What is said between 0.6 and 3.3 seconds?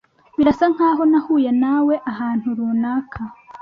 nkaho nahuye nawe ahantu runaka.